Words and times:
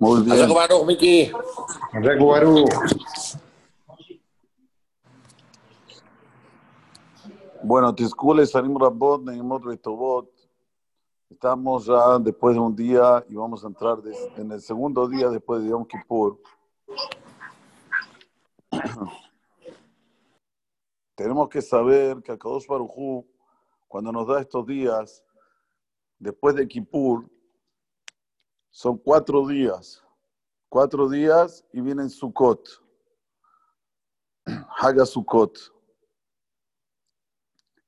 Muy 0.00 0.22
bien. 0.22 0.32
Hazak 0.32 0.54
Baruch, 0.54 0.86
Miki. 0.86 1.30
Hazak 1.92 2.18
Baruch. 2.18 2.70
Bueno, 7.62 7.94
Tizkule 7.94 8.46
Sarim 8.46 8.78
Rabot, 8.78 9.22
Neimot 9.22 9.62
Retobot. 9.62 10.30
Estamos 11.28 11.84
ya 11.84 12.18
después 12.18 12.54
de 12.54 12.60
un 12.60 12.74
día 12.74 13.22
y 13.28 13.34
vamos 13.34 13.62
a 13.62 13.66
entrar 13.66 13.98
en 14.38 14.50
el 14.50 14.62
segundo 14.62 15.06
día 15.06 15.28
después 15.28 15.62
de 15.62 15.68
Yom 15.68 15.84
Kippur. 15.84 16.40
Tenemos 21.14 21.50
que 21.50 21.60
saber 21.60 22.22
que 22.22 22.32
Akadosh 22.32 22.66
Baruj 22.66 22.90
Hu, 22.96 23.26
cuando 23.86 24.10
nos 24.10 24.26
da 24.26 24.40
estos 24.40 24.64
días, 24.64 25.22
después 26.18 26.54
de 26.54 26.66
Kippur, 26.66 27.28
son 28.70 28.98
cuatro 28.98 29.46
días. 29.46 30.02
Cuatro 30.68 31.08
días 31.08 31.64
y 31.72 31.80
vienen 31.80 32.08
Sukkot. 32.08 32.68
Haga 34.78 35.04
Sukkot. 35.04 35.58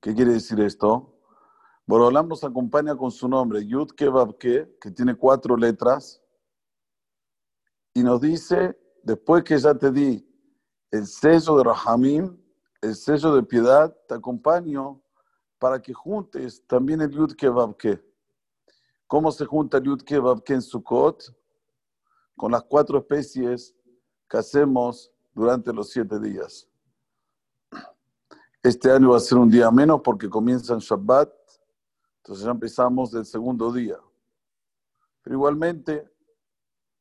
¿Qué 0.01 0.15
quiere 0.15 0.33
decir 0.33 0.61
esto? 0.61 1.13
Borolam 1.87 2.29
nos 2.29 2.45
acompaña 2.45 2.97
con 2.97 3.11
su 3.11 3.29
nombre, 3.29 3.65
Yud 3.67 3.91
Kebabke, 3.93 4.79
que 4.81 4.91
tiene 4.91 5.15
cuatro 5.15 5.57
letras, 5.57 6.23
y 7.95 8.03
nos 8.03 8.21
dice, 8.21 8.79
después 9.03 9.45
que 9.45 9.59
ya 9.59 9.75
te 9.75 9.91
di 9.91 10.27
el 10.91 11.07
sello 11.07 11.57
de 11.57 11.65
Rahamim, 11.65 12.37
el 12.81 12.95
sello 12.95 13.35
de 13.35 13.43
piedad, 13.43 13.95
te 14.09 14.15
acompaño 14.15 15.03
para 15.59 15.81
que 15.81 15.93
juntes 15.93 16.67
también 16.67 17.01
el 17.01 17.11
Yud 17.11 17.35
Kebabke. 17.35 18.03
¿Cómo 19.13 19.31
se 19.31 19.45
junta 19.45 19.77
el 19.77 19.85
Yud 19.85 20.01
Sukkot? 20.63 21.37
Con 22.35 22.51
las 22.51 22.63
cuatro 22.63 22.97
especies 22.97 23.77
que 24.27 24.39
hacemos 24.39 25.13
durante 25.35 25.71
los 25.71 25.91
siete 25.91 26.19
días. 26.19 26.67
Este 28.63 28.91
año 28.91 29.11
va 29.11 29.19
a 29.19 29.21
ser 29.21 29.37
un 29.37 29.51
día 29.51 29.71
menos 29.71 30.01
porque 30.03 30.31
comienza 30.31 30.73
en 30.73 30.79
Shabbat, 30.79 31.31
entonces 32.21 32.43
ya 32.43 32.53
empezamos 32.53 33.11
del 33.11 33.27
segundo 33.27 33.71
día. 33.71 33.99
Pero 35.21 35.37
igualmente 35.37 36.11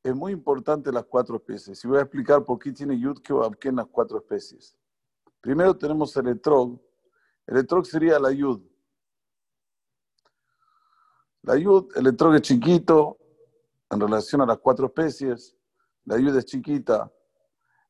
es 0.04 0.14
muy 0.14 0.34
importante 0.34 0.92
las 0.92 1.06
cuatro 1.06 1.38
especies. 1.38 1.82
Y 1.82 1.88
voy 1.88 2.00
a 2.00 2.02
explicar 2.02 2.44
por 2.44 2.60
qué 2.60 2.74
tiene 2.74 3.00
Yud 3.00 3.20
Kebabke 3.22 3.70
en 3.70 3.78
las 3.78 3.88
cuatro 3.88 4.18
especies. 4.18 4.78
Primero 5.40 5.78
tenemos 5.78 6.14
el 6.18 6.28
etrog. 6.28 6.78
El 7.48 7.56
etrog 7.56 7.86
sería 7.86 8.20
la 8.20 8.34
Yud. 8.34 8.60
La 11.44 11.58
Yud, 11.58 11.88
el 11.96 12.06
etrog 12.08 12.36
es 12.36 12.42
chiquito 12.42 13.18
en 13.90 14.00
relación 14.00 14.42
a 14.42 14.46
las 14.46 14.60
cuatro 14.60 14.86
especies. 14.86 15.56
La 16.06 16.20
Yud 16.20 16.36
es 16.38 16.46
chiquita. 16.46 17.12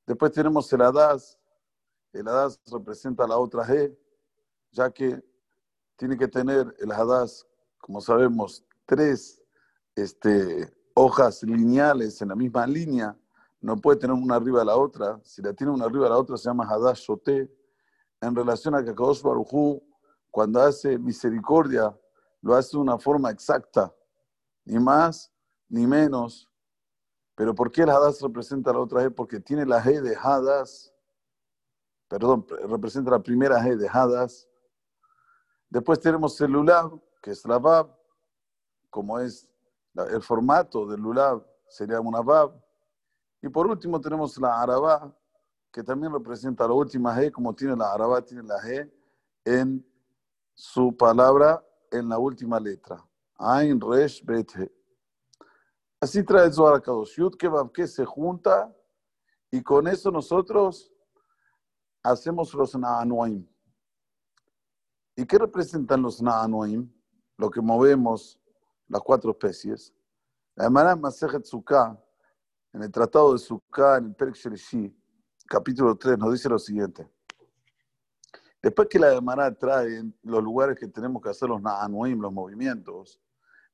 Después 0.07 0.31
tenemos 0.31 0.71
el 0.71 0.81
Adaz. 0.81 1.37
El 2.13 2.27
Adaz 2.29 2.59
representa 2.71 3.27
la 3.27 3.37
otra 3.37 3.65
G, 3.65 3.97
ya 4.71 4.89
que 4.89 5.21
tiene 5.97 6.17
que 6.17 6.29
tener 6.29 6.73
el 6.79 6.91
Hadaz, 6.91 7.45
como 7.77 7.99
sabemos, 7.99 8.63
tres 8.85 9.43
este, 9.95 10.73
hojas 10.93 11.43
lineales 11.43 12.21
en 12.21 12.29
la 12.29 12.35
misma 12.35 12.65
línea. 12.65 13.17
No 13.59 13.75
puede 13.75 13.99
tener 13.99 14.15
una 14.15 14.35
arriba 14.35 14.59
de 14.59 14.65
la 14.65 14.77
otra. 14.77 15.19
Si 15.23 15.41
la 15.41 15.53
tiene 15.53 15.73
una 15.73 15.85
arriba 15.85 16.05
de 16.05 16.09
la 16.11 16.17
otra, 16.17 16.37
se 16.37 16.45
llama 16.45 16.67
Hadaz 16.67 16.99
Shoté. 16.99 17.53
En 18.21 18.33
relación 18.33 18.75
a 18.75 18.83
Kakadosh 18.83 19.21
Barujú, 19.21 19.83
cuando 20.29 20.61
hace 20.61 20.97
misericordia, 20.97 21.93
lo 22.41 22.55
hace 22.55 22.77
de 22.77 22.81
una 22.81 22.97
forma 22.97 23.29
exacta, 23.29 23.93
ni 24.65 24.79
más 24.79 25.31
ni 25.69 25.87
menos. 25.87 26.49
Pero 27.35 27.55
¿por 27.55 27.71
qué 27.71 27.83
el 27.83 27.89
Hadaz 27.89 28.21
representa 28.21 28.73
la 28.73 28.79
otra 28.79 29.03
G? 29.03 29.13
Porque 29.13 29.39
tiene 29.39 29.65
la 29.65 29.81
G 29.81 30.01
de 30.01 30.15
Hadaz, 30.15 30.93
perdón, 32.07 32.45
representa 32.67 33.11
la 33.11 33.23
primera 33.23 33.59
G 33.61 33.77
de 33.77 33.87
Hadaz. 33.87 34.47
Después 35.69 35.99
tenemos 35.99 36.39
el 36.41 36.51
Lulav, 36.51 36.99
que 37.21 37.31
es 37.31 37.45
la 37.45 37.57
Vav, 37.57 37.95
como 38.89 39.19
es 39.19 39.47
el 39.95 40.21
formato 40.21 40.85
del 40.85 40.99
Lulav, 40.99 41.45
sería 41.69 42.01
una 42.01 42.21
Vav. 42.21 42.53
Y 43.41 43.49
por 43.49 43.65
último 43.67 43.99
tenemos 43.99 44.37
la 44.37 44.61
Arabá, 44.61 45.15
que 45.71 45.83
también 45.83 46.11
representa 46.11 46.67
la 46.67 46.73
última 46.73 47.15
G, 47.15 47.31
como 47.31 47.55
tiene 47.55 47.75
la 47.75 47.93
Arabá, 47.93 48.21
tiene 48.21 48.43
la 48.43 48.59
G 48.59 48.91
en 49.45 49.85
su 50.53 50.95
palabra 50.95 51.65
en 51.91 52.09
la 52.09 52.17
última 52.17 52.59
letra. 52.59 53.05
Ain, 53.37 53.79
Resh, 53.79 54.23
Bet, 54.23 54.51
He. 54.55 54.71
Así 55.99 56.23
trae 56.23 56.45
el 56.45 56.53
Zohar 56.53 56.81
Kadosh. 56.81 57.17
Yud, 57.17 57.35
que 57.71 57.87
se 57.87 58.05
junta 58.05 58.73
y 59.51 59.61
con 59.61 59.87
eso 59.87 60.09
nosotros 60.09 60.91
hacemos 62.01 62.53
los 62.53 62.75
Na'anuim. 62.75 63.47
¿Y 65.15 65.25
qué 65.25 65.37
representan 65.37 66.01
los 66.01 66.21
Na'anuim? 66.21 66.89
Lo 67.37 67.51
que 67.51 67.61
movemos, 67.61 68.39
las 68.87 69.01
cuatro 69.01 69.31
especies. 69.31 69.93
La 70.55 70.65
hermana 70.65 70.95
Masejet 70.95 71.45
Sukkah, 71.45 72.01
en 72.73 72.83
el 72.83 72.91
Tratado 72.91 73.33
de 73.33 73.39
Sukkah, 73.39 73.97
en 73.97 74.05
el 74.05 74.15
Perek 74.15 74.37
capítulo 75.47 75.95
3, 75.97 76.17
nos 76.17 76.31
dice 76.31 76.49
lo 76.49 76.57
siguiente. 76.57 77.09
Después 78.61 78.87
que 78.87 78.99
la 78.99 79.13
hermana 79.13 79.53
trae 79.53 80.03
los 80.23 80.43
lugares 80.43 80.77
que 80.77 80.87
tenemos 80.87 81.21
que 81.21 81.29
hacer 81.29 81.49
los 81.49 81.61
Na'anuim, 81.61 82.19
los 82.21 82.31
movimientos, 82.31 83.19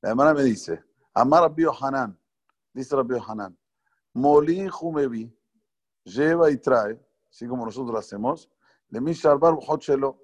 la 0.00 0.10
hermana 0.10 0.32
me 0.32 0.42
dice, 0.42 0.82
Amar 1.12 1.42
Rabbi 1.42 1.64
Hanan, 1.80 2.18
dice 2.72 2.96
Rabbi 2.96 3.16
Hanan, 3.26 3.58
Molin 4.14 4.68
Jumevi, 4.68 5.30
lleva 6.04 6.50
y 6.50 6.56
trae, 6.56 6.98
así 7.30 7.46
como 7.46 7.64
nosotros 7.66 7.92
lo 7.92 7.98
hacemos, 7.98 8.50
de 8.88 9.00
mi 9.00 9.12
Sharbar 9.12 9.54
Hochelo, 9.66 10.20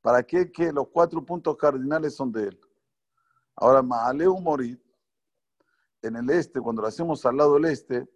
¿Para 0.00 0.22
qué? 0.22 0.50
Que 0.50 0.72
los 0.72 0.88
cuatro 0.88 1.24
puntos 1.24 1.56
cardinales 1.56 2.14
son 2.14 2.32
de 2.32 2.48
él. 2.48 2.60
Ahora, 3.54 3.82
Maaleu 3.82 4.38
Morid, 4.40 4.78
en 6.02 6.16
el 6.16 6.30
este, 6.30 6.60
cuando 6.60 6.82
lo 6.82 6.88
hacemos 6.88 7.24
al 7.26 7.36
lado 7.36 7.54
del 7.54 7.66
este, 7.66 8.08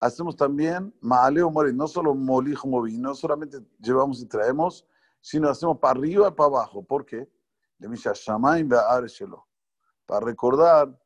hacemos 0.00 0.36
también 0.36 0.94
Maaleu 1.00 1.50
Morid, 1.50 1.72
no 1.72 1.88
solo 1.88 2.14
Molij 2.14 2.64
Movid, 2.64 2.98
no 2.98 3.14
solamente 3.14 3.58
llevamos 3.78 4.20
y 4.20 4.26
traemos, 4.26 4.86
sino 5.20 5.48
hacemos 5.48 5.78
para 5.78 5.98
arriba 5.98 6.28
y 6.28 6.32
para 6.32 6.48
abajo. 6.48 6.82
¿Por 6.82 7.04
qué? 7.04 7.28
Para 10.06 10.20
recordar 10.20 11.00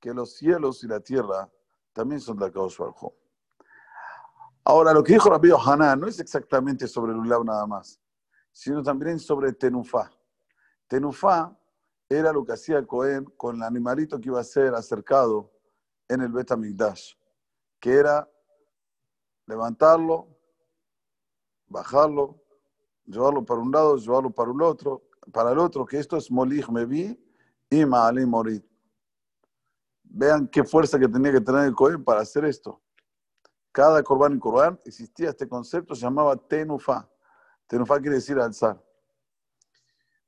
que 0.00 0.14
los 0.14 0.34
cielos 0.34 0.82
y 0.84 0.88
la 0.88 1.00
tierra 1.00 1.50
también 1.92 2.20
son 2.20 2.36
de 2.38 2.46
Akadosh 2.46 2.78
Baruj 2.78 3.02
Hu. 3.02 3.14
Ahora, 4.64 4.92
lo 4.92 5.02
que 5.02 5.14
dijo 5.14 5.30
Rabbi 5.30 5.50
Hanan 5.50 6.00
no 6.00 6.06
es 6.06 6.20
exactamente 6.20 6.86
sobre 6.86 7.12
el 7.12 7.18
Ulam 7.18 7.44
nada 7.44 7.66
más 7.66 8.00
sino 8.58 8.82
también 8.82 9.20
sobre 9.20 9.52
Tenufá. 9.52 10.10
Tenufá 10.88 11.56
era 12.08 12.32
lo 12.32 12.44
que 12.44 12.54
hacía 12.54 12.84
Cohen 12.84 13.24
con 13.36 13.54
el 13.54 13.62
animalito 13.62 14.20
que 14.20 14.30
iba 14.30 14.40
a 14.40 14.44
ser 14.44 14.74
acercado 14.74 15.52
en 16.08 16.22
el 16.22 16.32
Bet 16.32 16.50
HaMikdash, 16.50 17.14
que 17.80 17.94
era 17.94 18.28
levantarlo, 19.46 20.28
bajarlo, 21.66 22.42
llevarlo 23.06 23.44
para 23.44 23.60
un 23.60 23.70
lado, 23.70 23.96
llevarlo 23.96 24.30
para 24.30 24.50
el 24.50 24.62
otro, 24.62 25.02
para 25.32 25.52
el 25.52 25.58
otro, 25.58 25.86
que 25.86 25.98
esto 25.98 26.16
es 26.16 26.30
Molich 26.30 26.68
Mevi 26.68 27.18
y 27.70 27.84
Maali 27.84 28.26
Morid. 28.26 28.62
Vean 30.02 30.48
qué 30.48 30.64
fuerza 30.64 30.98
que 30.98 31.08
tenía 31.08 31.32
que 31.32 31.40
tener 31.40 31.64
el 31.64 31.74
Cohen 31.74 32.02
para 32.02 32.20
hacer 32.20 32.44
esto. 32.44 32.80
Cada 33.72 34.02
Corban 34.02 34.36
y 34.36 34.38
Corban 34.38 34.78
existía 34.84 35.30
este 35.30 35.48
concepto, 35.48 35.94
se 35.94 36.02
llamaba 36.02 36.36
Tenufá. 36.36 37.08
Tenufá 37.66 38.00
quiere 38.00 38.16
decir 38.16 38.38
alzar. 38.38 38.82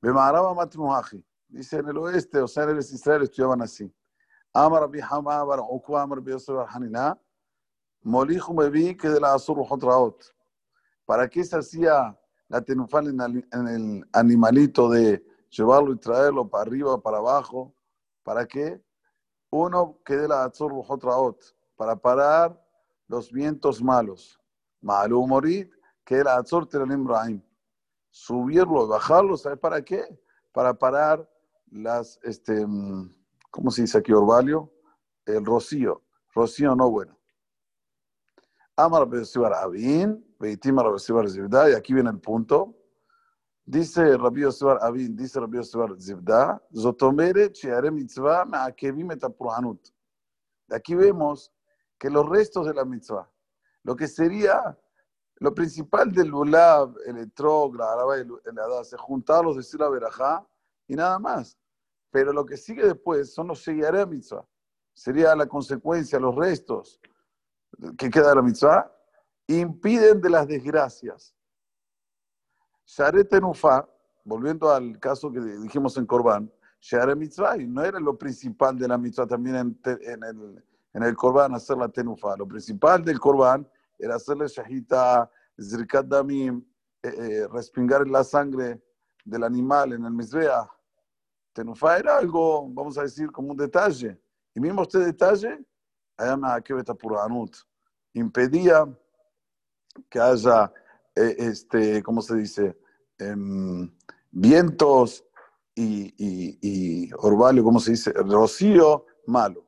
Bemaraba 0.01 0.55
Matmuhaji. 0.55 1.25
Dice 1.49 1.79
en 1.79 1.89
el 1.89 1.97
oeste, 1.99 2.41
o 2.41 2.47
sea, 2.47 2.65
en 2.65 2.71
el 2.71 2.79
Israel 2.79 3.23
estudiaban 3.23 3.61
así. 3.61 3.93
Amar 4.53 4.83
Rabbi 4.83 5.01
Hama, 5.01 5.43
Bar 5.43 5.61
Ukwa, 5.61 6.03
Amar 6.03 6.19
Rabbi 6.19 6.33
Moliju 8.03 8.55
Mevi, 8.55 8.97
que 8.97 9.09
de 9.09 9.21
la 9.21 9.35
Azur. 9.35 9.59
¿Para 11.05 11.29
qué 11.29 11.45
se 11.45 11.57
hacía 11.57 12.19
la 12.49 12.61
tenufá 12.63 13.01
en 13.01 13.21
el, 13.69 14.07
animalito 14.13 14.89
de 14.89 15.25
llevarlo 15.51 15.93
y 15.93 15.99
traerlo 15.99 16.49
para 16.49 16.63
arriba, 16.63 17.01
para 17.01 17.19
abajo? 17.19 17.75
¿Para 18.23 18.47
qué? 18.47 18.83
Uno, 19.51 19.99
que 20.05 20.17
de 20.17 20.29
la 20.29 20.45
Azur 20.45 20.73
Hotraot, 20.73 21.41
para 21.77 21.97
parar 21.97 22.59
los 23.09 23.31
vientos 23.33 23.83
malos. 23.83 24.41
Malu 24.81 25.27
Morid, 25.27 25.69
que 26.05 26.17
era 26.17 26.37
Azor 26.37 26.67
Teralim 26.67 27.07
Rahim. 27.07 27.43
Subirlo 28.09 28.87
y 28.87 28.89
bajarlo, 28.89 29.37
¿sabes 29.37 29.59
para 29.59 29.83
qué? 29.83 30.05
Para 30.53 30.75
parar 30.75 31.29
las, 31.71 32.19
este, 32.23 32.67
mm, 32.67 33.11
¿cómo 33.51 33.71
se 33.71 33.83
dice 33.83 33.99
aquí, 33.99 34.13
Orvalio? 34.13 34.73
El 35.27 35.45
rocío. 35.45 36.03
Rocío 36.35 36.75
no 36.75 36.91
bueno. 36.91 37.20
Amar 38.85 39.07
Besibar 39.07 39.53
Abin, 39.53 40.25
Beitim 40.39 40.77
Besibar 40.77 41.29
Zibda, 41.29 41.71
y 41.71 41.75
aquí 41.75 41.93
viene 41.93 42.11
el 42.11 42.19
punto. 42.19 42.75
Dice 43.65 44.17
Rabbi 44.17 44.41
Yosef 44.41 44.83
Abin, 44.83 45.15
dice 45.15 45.39
Rabbi 45.39 45.59
Yosef 45.59 45.81
Zibda, 45.99 46.63
Zotomere, 46.75 47.53
Chiare 47.53 47.91
Mitzvah, 47.91 48.45
Me'akevim 48.47 49.11
et. 49.13 49.23
De 50.69 50.77
aquí 50.77 50.95
vemos 50.95 51.53
que 51.99 52.09
los 52.09 52.27
restos 52.29 52.67
de 52.67 52.73
la 52.73 52.85
mitzvah, 52.85 53.29
lo 53.83 53.95
que 53.95 54.09
sería 54.09 54.79
lo 55.37 55.55
principal 55.55 56.13
del 56.13 56.29
Lulav, 56.29 56.95
el 57.07 57.19
Etrog, 57.19 57.75
la 57.75 57.93
Araba 57.93 58.19
y 58.19 58.21
el 58.21 58.59
Hadas, 58.59 58.93
es 58.93 59.01
juntarlos, 59.01 59.57
decir 59.57 59.81
la 59.81 59.89
Berajá 59.89 60.47
y 60.87 60.95
nada 60.95 61.19
más. 61.19 61.59
Pero 62.11 62.33
lo 62.33 62.47
que 62.47 62.57
sigue 62.57 62.85
después 62.85 63.35
son 63.35 63.49
los 63.49 63.59
Sheyaré 63.61 64.07
Mitzvah. 64.07 64.47
Sería 64.95 65.35
la 65.35 65.47
consecuencia, 65.47 66.19
los 66.19 66.35
restos 66.35 67.01
que 67.97 68.11
queda 68.11 68.31
de 68.31 68.35
la 68.37 68.43
Mitzvah, 68.43 68.93
impiden 69.47 70.21
de 70.21 70.31
las 70.31 70.47
desgracias. 70.47 71.35
Sharet 72.87 73.29
Tenufa, 73.29 73.89
volviendo 74.25 74.71
al 74.71 74.99
caso 74.99 75.31
que 75.31 75.41
dijimos 75.41 75.97
en 75.97 76.07
Corban, 76.07 76.53
Share 76.81 77.15
Mitzvah, 77.15 77.59
y 77.59 77.67
no 77.67 77.85
era 77.85 78.01
lo 78.01 78.17
principal 78.17 78.79
de 78.79 78.89
la 78.89 78.97
Mitzvah 78.97 79.27
también 79.27 79.57
en, 79.57 79.81
en 79.85 80.25
el, 80.25 80.65
en 80.95 81.03
el 81.03 81.15
Corban 81.15 81.55
hacer 81.55 81.77
la 81.77 81.89
Tenufa. 81.89 82.37
Lo 82.37 82.49
principal 82.49 83.05
del 83.05 83.21
Corban 83.21 83.69
era 83.99 84.17
hacerle 84.17 84.47
shahita, 84.49 85.31
zirkat 85.61 86.07
damim, 86.07 86.65
eh, 87.03 87.09
eh, 87.09 87.49
respingar 87.49 88.07
la 88.09 88.25
sangre 88.25 88.83
del 89.25 89.45
animal 89.45 89.93
en 89.93 90.05
el 90.05 90.13
Mizbeah. 90.13 90.69
Tenufa 91.53 91.99
era 91.99 92.17
algo, 92.17 92.69
vamos 92.71 92.97
a 92.97 93.03
decir, 93.03 93.31
como 93.31 93.51
un 93.51 93.57
detalle. 93.57 94.19
Y 94.55 94.61
mismo 94.61 94.83
este 94.83 94.99
detalle, 94.99 95.65
impedía 98.13 98.87
que 100.09 100.21
haya, 100.21 100.73
este, 101.15 102.03
¿cómo 102.03 102.23
se 102.23 102.37
dice? 102.37 102.79
Vientos 104.31 105.25
y, 105.75 106.15
y, 106.19 107.11
orvalio, 107.19 107.65
¿cómo 107.65 107.81
se 107.81 107.93
dice? 107.93 108.13
Rocío 108.13 109.07
malo. 109.27 109.67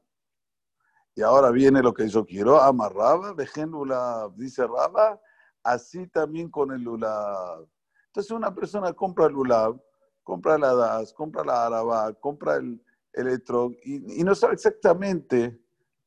Y 1.15 1.23
ahora 1.23 1.51
viene 1.51 1.83
lo 1.83 1.93
que 1.93 2.09
yo 2.09 2.25
quiero, 2.25 2.61
amarraba, 2.61 3.35
lulav, 3.67 4.35
dice 4.37 4.67
Raba, 4.67 5.21
así 5.63 6.07
también 6.09 6.51
con 6.51 6.73
el 6.73 6.83
lulav. 6.83 7.67
Entonces 8.07 8.31
una 8.31 8.55
persona 8.55 8.93
compra 8.93 9.27
el 9.27 9.33
lulav, 9.33 9.81
compra 10.23 10.57
la 10.59 10.75
DAS, 10.75 11.13
compra 11.13 11.45
la 11.45 11.67
Araba, 11.67 12.13
compra 12.15 12.57
el 12.57 12.83
electro 13.13 13.71
y, 13.83 14.21
y, 14.21 14.25
no 14.25 14.35
sabe 14.35 14.55
exactamente 14.55 15.62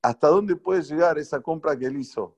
hasta 0.05 0.27
dónde 0.27 0.55
puede 0.55 0.83
llegar 0.83 1.17
esa 1.17 1.41
compra 1.41 1.75
que 1.75 1.87
él 1.87 1.97
hizo. 1.97 2.37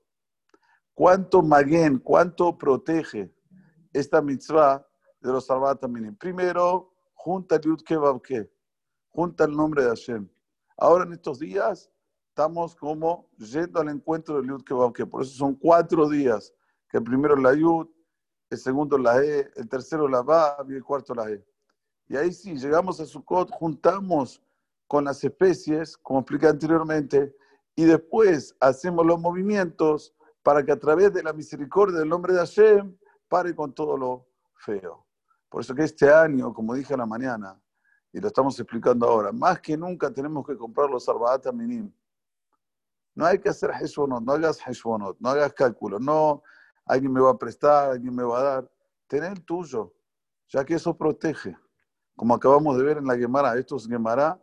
Cuánto 0.94 1.42
maguen, 1.42 2.00
cuánto 2.00 2.58
protege 2.58 3.30
esta 3.92 4.22
mitzvah 4.22 4.88
de 5.20 5.32
los 5.34 5.48
también. 5.78 6.16
Primero, 6.16 6.94
junta 7.14 7.58
el 7.58 7.62
Yud 7.64 7.82
junta 9.10 9.44
el 9.44 9.52
nombre 9.52 9.84
de 9.84 9.90
Hashem. 9.90 10.30
Ahora 10.78 11.04
en 11.04 11.12
estos 11.12 11.40
días 11.40 11.92
estamos 12.30 12.74
como 12.74 13.30
yendo 13.38 13.82
al 13.82 13.90
encuentro 13.90 14.38
del 14.38 14.48
Yud 14.48 14.94
que 14.94 15.06
Por 15.06 15.24
eso 15.24 15.36
son 15.36 15.54
cuatro 15.54 16.08
días, 16.08 16.54
que 16.90 17.02
primero 17.02 17.36
la 17.36 17.54
Yud, 17.54 17.88
el 18.50 18.58
segundo 18.58 18.98
la 18.98 19.22
E, 19.22 19.52
el 19.58 19.68
tercero 19.68 20.08
la 20.08 20.22
Va 20.22 20.56
y 20.70 20.74
el 20.74 20.84
cuarto 20.86 21.14
la 21.14 21.30
E. 21.30 21.46
Y 22.08 22.16
ahí 22.16 22.32
sí, 22.32 22.56
llegamos 22.56 23.02
a 23.02 23.06
Sukkot, 23.06 23.52
juntamos 23.52 24.42
con 24.88 25.04
las 25.04 25.22
especies, 25.22 25.98
como 25.98 26.22
expliqué 26.22 26.48
anteriormente, 26.48 27.36
y 27.78 27.86
después 27.86 28.58
hacemos 28.60 29.06
los 29.06 29.22
movimientos 29.22 30.14
para 30.42 30.66
que 30.66 30.72
a 30.72 30.80
través 30.80 31.14
de 31.14 31.22
la 31.22 31.32
misericordia 31.32 32.00
del 32.00 32.10
nombre 32.10 32.34
de 32.34 32.40
Hashem 32.40 32.98
pare 33.28 33.56
con 33.56 33.72
todo 33.72 33.96
lo 33.96 34.28
feo. 34.56 35.06
Por 35.48 35.62
eso 35.62 35.76
que 35.76 35.84
este 35.84 36.12
año, 36.12 36.52
como 36.54 36.74
dije 36.74 36.94
en 36.94 37.00
la 37.00 37.06
mañana, 37.06 37.62
y 38.12 38.20
lo 38.20 38.28
estamos 38.28 38.60
explicando 38.60 39.08
ahora, 39.08 39.32
más 39.32 39.62
que 39.62 39.78
nunca 39.78 40.12
tenemos 40.12 40.44
que 40.48 40.58
comprar 40.58 40.90
los 40.90 41.08
Arbaat 41.08 41.54
Minim. 41.54 41.94
No 43.14 43.28
hay 43.28 43.38
que 43.38 43.50
hacer 43.50 43.70
heshbonot, 43.70 44.24
no 44.24 44.34
hagas 44.34 44.60
heshbonot, 44.60 45.20
no 45.20 45.30
hagas 45.30 45.54
cálculos, 45.54 46.02
no 46.02 46.42
alguien 46.84 47.14
me 47.14 47.22
va 47.22 47.30
a 47.30 47.38
prestar, 47.38 47.92
alguien 47.92 48.16
me 48.16 48.24
va 48.24 48.40
a 48.40 48.44
dar. 48.44 48.72
Ten 49.06 49.24
el 49.24 49.46
tuyo, 49.46 49.94
ya 50.48 50.66
que 50.66 50.74
eso 50.74 50.98
protege. 50.98 51.56
Como 52.16 52.34
acabamos 52.34 52.76
de 52.76 52.84
ver 52.84 52.98
en 52.98 53.06
la 53.06 53.16
Gemara, 53.16 53.56
esto 53.56 53.76
es 53.76 53.88
Gemara, 53.88 54.42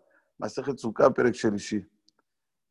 Sukkah 0.76 1.12
Perek 1.12 1.34
Shelishi. 1.34 1.84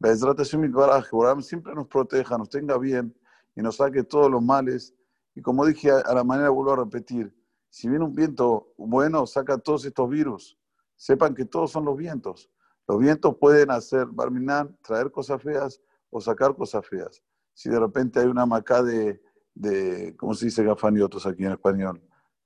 Be'ezrat 0.03 0.37
Hashem 0.37 0.69
Baraj, 0.69 1.09
siempre 1.39 1.73
nos 1.73 1.87
proteja, 1.87 2.37
nos 2.37 2.49
tenga 2.49 2.77
bien 2.77 3.17
y 3.55 3.61
nos 3.61 3.77
saque 3.77 4.03
todos 4.03 4.29
los 4.29 4.43
males. 4.43 4.93
Y 5.33 5.41
como 5.41 5.65
dije 5.65 5.91
a 5.91 6.13
la 6.13 6.25
manera, 6.25 6.49
vuelvo 6.49 6.73
a 6.73 6.75
repetir, 6.75 7.33
si 7.69 7.87
viene 7.87 8.03
un 8.03 8.13
viento 8.13 8.73
bueno, 8.77 9.25
saca 9.25 9.57
todos 9.57 9.85
estos 9.85 10.09
virus. 10.09 10.59
Sepan 10.97 11.33
que 11.33 11.45
todos 11.45 11.71
son 11.71 11.85
los 11.85 11.95
vientos. 11.95 12.51
Los 12.85 12.99
vientos 12.99 13.37
pueden 13.37 13.71
hacer, 13.71 14.07
barminan, 14.07 14.77
traer 14.81 15.09
cosas 15.09 15.41
feas 15.41 15.81
o 16.09 16.19
sacar 16.19 16.53
cosas 16.53 16.85
feas. 16.85 17.23
Si 17.53 17.69
de 17.69 17.79
repente 17.79 18.19
hay 18.19 18.27
una 18.27 18.45
macá 18.45 18.83
de, 18.83 19.23
de 19.53 20.17
¿cómo 20.17 20.33
se 20.33 20.47
dice 20.47 20.65
gafaniotos 20.65 21.25
aquí 21.25 21.45
en 21.45 21.53
español? 21.53 22.03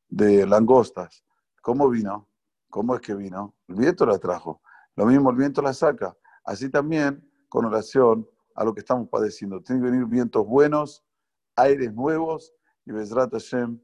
De 0.08 0.46
langostas. 0.46 1.24
¿Cómo 1.64 1.90
vino? 1.90 2.30
¿Cómo 2.70 2.94
es 2.94 3.02
que 3.02 3.16
vino? 3.16 3.56
El 3.68 3.78
viento 3.78 4.06
la 4.06 4.20
trajo. 4.20 4.62
Lo 4.96 5.08
mismo 5.08 5.32
el 5.32 5.38
viento 5.38 5.64
la 5.64 5.74
saca. 5.74 6.16
Así 6.46 6.70
también 6.70 7.27
con 7.50 7.66
oración 7.66 8.28
a 8.56 8.64
lo 8.64 8.74
que 8.74 8.80
estamos 8.80 9.08
padeciendo. 9.10 9.62
Tienen 9.62 9.84
que 9.84 9.92
venir 9.92 10.06
vientos 10.06 10.46
buenos, 10.46 11.04
aires 11.56 11.94
nuevos 11.94 12.54
y 12.86 12.92
Bezrat 12.92 13.32
Hashem 13.32 13.80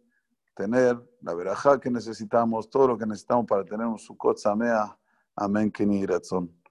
tener 0.56 0.98
la 1.21 1.33
verajá 1.33 1.80
que 1.80 1.89
necesitamos, 1.89 2.69
todo 2.69 2.89
lo 2.89 2.98
que 2.98 3.06
necesitamos 3.06 3.45
para 3.48 3.65
tener 3.65 3.88
un 3.88 3.98
Sukkot 3.98 4.38
Samea. 4.38 4.98
Amén, 5.36 5.71
Keni 5.71 6.06
Ratzon. 6.06 6.62